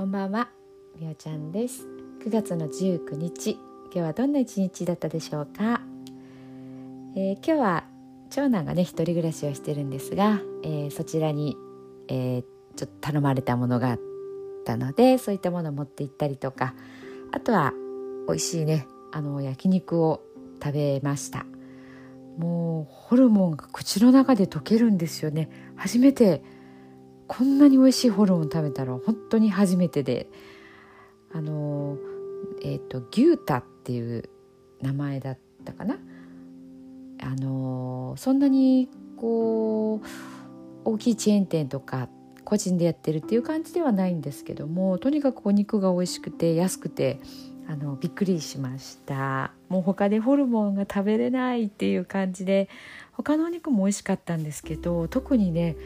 [0.00, 0.48] こんばんは、
[0.98, 1.86] みおちゃんです。
[2.24, 5.82] 9月の19日今日はどんな一日だったでしょうか、
[7.14, 7.84] えー、今日は
[8.30, 11.54] 長男がね一人暮らしをしてるんですが、えー、そちらに、
[12.08, 12.42] えー、
[12.76, 14.00] ちょっと頼まれたものがあっ
[14.64, 16.72] たのでそういったものを持って行ったりとか
[17.30, 17.74] あとは
[18.26, 20.22] 美味しいねあの焼肉を
[20.64, 21.44] 食べました。
[22.38, 25.50] もうホルモンが口の中で溶けるんですよね。
[25.76, 26.42] 初めて
[27.32, 30.28] こんなに美味しいホルモン食べたら本当に初めてで
[31.32, 31.96] あの
[32.60, 34.28] えっ、ー、と牛タっていう
[34.82, 35.96] 名前だったかな。
[37.22, 40.06] あのそんなにこう
[40.84, 42.08] 大きいチェーン店とか
[42.44, 47.20] 個人でやってるっていう感じではないんですけどもとにかくお肉が美味しくて安くて
[47.68, 49.52] あのびっくりしました。
[49.68, 52.68] もう他でホルモンが食べれないっていう感じで
[53.12, 55.76] 他のお肉も美味しかったんですけど特にね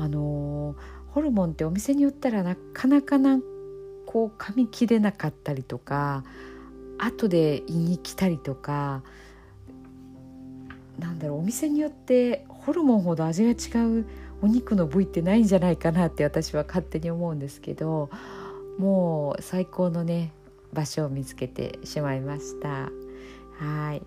[0.00, 0.76] あの
[1.08, 3.38] ホルモンってお店によったらなかなかな
[4.06, 6.24] こう噛み切れなかったりとか
[6.98, 9.02] 後で胃に来たりとか
[10.98, 14.06] なんだろうお店によってホルモンほど味が違う
[14.40, 18.08] お肉の部位ってないんじゃないかなって私は勝手に思うんですけど
[18.78, 20.32] もう最高のね
[20.72, 22.90] 場所を見つけてしまいました。
[23.58, 24.02] はい。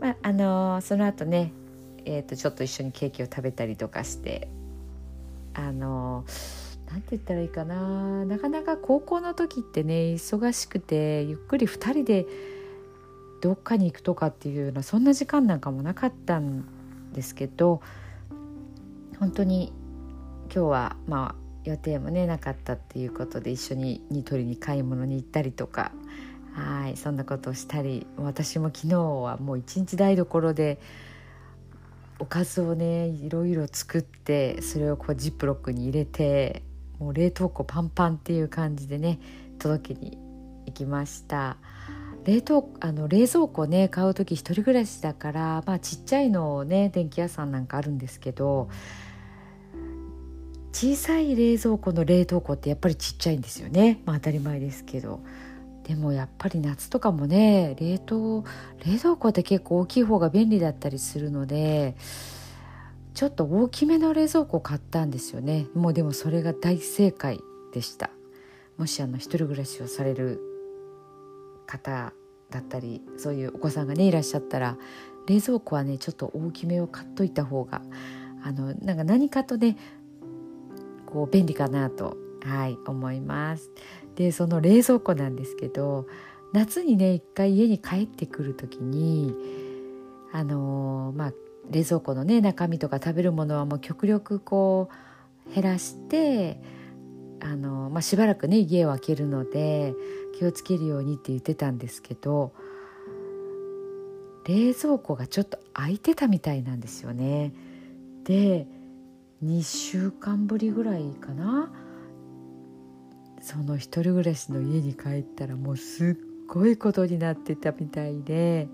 [0.00, 1.52] まああのその後ね
[2.04, 4.48] えーとちょっと一緒にケーキを食べたりとかして
[5.54, 6.24] あの
[6.90, 8.24] なんて言ったらいいかな。
[8.24, 12.26] なかなか高校の時ってね忙しくてゆっくり2人で
[13.40, 16.64] どっかに行くとかっていうようなそんな時間なんかもなかったん
[17.12, 17.80] ですけど
[19.18, 19.72] 本当に
[20.52, 25.92] 今日はまあ予定もねなかったっていうことで一緒にニトリに買い物に行ったりとか
[26.52, 30.80] はいそんなことをしたり私も昨日はもう一日台所で
[32.20, 36.62] おかずをねいろいろ作ってそれをこうジップロックに入れて
[36.98, 39.18] もう冷凍庫パンパンっていう感じでね
[39.58, 40.18] 届けに
[40.66, 41.56] 行きました。
[42.24, 48.68] 冷凍あの冷蔵庫ね買う時一人暮らしだからまあちっちゃいのをね電気屋さんなんかあるんですけど
[50.72, 55.20] 小さい冷蔵庫の冷凍庫ってやっぱりちっちゃいんですよね、まあ、当たり前ですけど。
[55.90, 58.44] でもやっぱり夏とかもね冷凍
[58.86, 61.96] 冷蔵庫って結構大きい方が便利だったりするので
[63.12, 65.66] ちょっと大きめの冷蔵庫を買ったんですよね。
[65.74, 67.40] もうでもそれが大正解
[67.74, 68.10] でした。
[68.78, 70.40] もしあの一人暮らしをされる
[71.66, 72.12] 方
[72.50, 74.78] だったりそういうお子さんがねいらっしゃったら
[75.26, 77.82] 冷蔵庫はねちょっと大きめを買っといた方が
[78.44, 79.76] あのなんか何かとね
[81.06, 83.72] こう便利かなとはい思います。
[84.20, 86.06] でその冷蔵庫なんですけど
[86.52, 89.34] 夏にね一回家に帰ってくる時に
[90.30, 91.32] あのー、まあ
[91.70, 94.90] 冷蔵庫のね中身とか食べるものはもう極力こ
[95.50, 96.60] う減らして
[97.40, 99.94] あの、まあ、しばらくね家を空けるので
[100.38, 102.52] 気をつけるようにって言ってたんですけど
[104.46, 107.54] 冷蔵庫がちょっと空いてたみたいなんですよね。
[108.24, 108.66] で
[109.42, 111.72] 2週間ぶりぐらいかな
[113.40, 118.68] その一人暮らしの家に帰ったらもうすっごいことになってたみたいで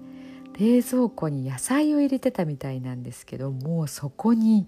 [0.59, 4.67] 冷蔵庫に野菜を入れてたみたいなんですけどもうそこに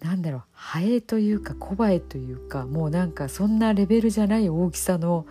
[0.00, 5.26] 何だろうハエというかコバエというかもうなんかそんなレベルじゃない大きさの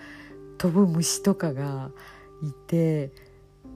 [0.57, 1.89] 飛ぶ虫とかが
[2.43, 3.11] いて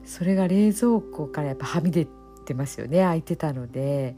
[0.04, 2.06] それが冷蔵庫からやっぱはみ出
[2.44, 4.16] てますよね開いてたので。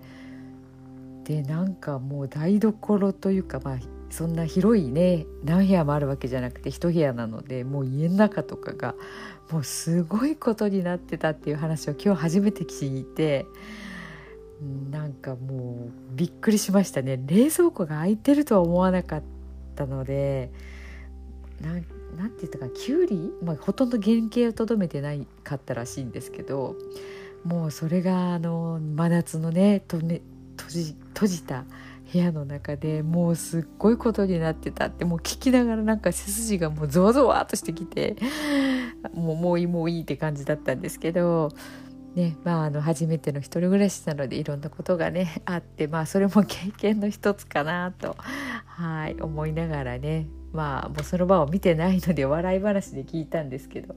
[1.27, 3.79] でなんかもう台所というかまあ
[4.11, 8.95] そんな広いね何部屋もあるわけじゃなくて一部屋なのでもう家の中とかが
[9.51, 13.47] もうすごいことになってたっていう話を今日初めて聞いて
[14.91, 17.21] なんかもうびっくりしましたね。
[17.27, 19.23] 冷蔵庫が開いてるとは思わなかっ
[19.75, 20.51] たので
[21.61, 21.85] なん
[22.17, 26.77] なんて言ったかきゅうり、まあ、ほとんど原型をとどめてないかったらしいんですけど
[27.45, 30.23] もうそれがあの真夏のねとね
[30.57, 31.65] 閉じ閉じた
[32.13, 38.17] 部屋の中でもうすっごいことになってたってもう聞きながらなんか背筋がもうゾワゾワっとしてきて
[39.13, 41.51] もうもういいもういいって感じだったんですけど。
[42.15, 48.17] ねまあ、あの初めての一人暮らしなのでいろんなことがね あってまあそれも経験の一つかなと
[48.65, 53.97] はい思いながらねまあもうその場を見てないので笑い話で聞いたんですけど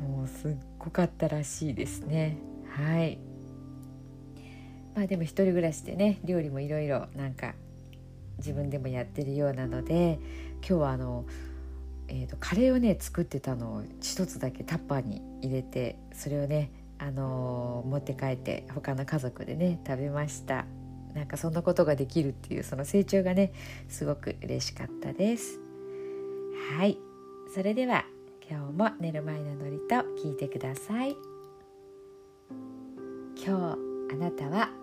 [0.00, 2.38] もうすっごかったらしいですね
[2.74, 3.31] はい。
[4.94, 7.54] まあでも一人暮らしでね料理もいろいろなんか
[8.38, 10.18] 自分でもやってるようなので
[10.56, 11.24] 今日はあの、
[12.08, 20.66] えーと、カレーをね作ってたのを一つだけタッパーに入れてそれをね、あのー、持って帰って他の家族でね食べました。
[21.14, 23.52] なんかそんなことができるっていうその成長がね
[23.90, 25.60] すごく嬉しかったです。
[26.78, 26.98] はい。
[27.54, 28.06] それでは
[28.48, 29.96] 今日も寝る前のノリと
[30.26, 31.16] 聞いてください。
[33.36, 33.78] 今日
[34.14, 34.81] あなたは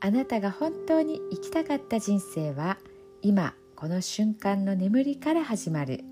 [0.00, 2.78] あなたが本当に生きたかった人生は
[3.22, 6.04] 今この瞬間の眠りから始まる。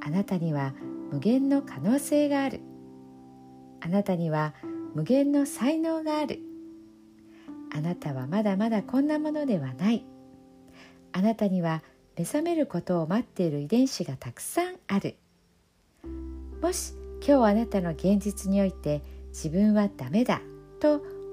[0.00, 0.74] あなたには
[1.10, 2.60] 無限の可能性がある。
[3.80, 4.54] あなたには
[4.94, 6.40] 無限の才能がある。
[7.74, 10.04] あなたはまだまだこんなものではない。
[11.12, 11.82] あなたには
[12.16, 15.16] 目覚めることを待っている遺伝子がたくさんある。
[16.62, 16.94] もし
[17.26, 20.40] 今日あなたの現実において自分はダメだ
[20.80, 21.02] と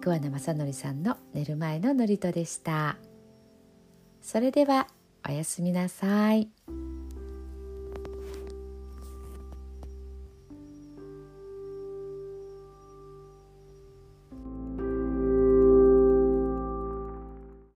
[0.00, 2.96] 桑名正則さんの寝る前の祝詞でした
[4.22, 4.88] それでは
[5.28, 6.48] おやすみなさい。